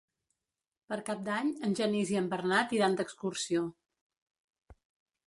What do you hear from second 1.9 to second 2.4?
i en